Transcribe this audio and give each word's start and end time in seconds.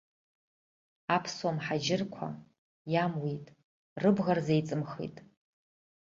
Аԥсуа 1.15 1.51
мҳаџьырқәа, 1.55 2.27
иамуит, 2.93 3.45
рыбӷа 4.01 4.33
рзеиҵымхит. 4.37 5.15